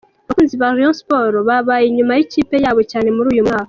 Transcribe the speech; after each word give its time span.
Abakunzi 0.25 0.55
ba 0.61 0.69
Rayon 0.75 0.95
Sport 0.99 1.33
babaye 1.49 1.85
inyuma 1.87 2.13
y’ikipe 2.17 2.55
yabo 2.63 2.81
cyane 2.91 3.09
muri 3.15 3.27
uyu 3.33 3.45
mwaka. 3.47 3.59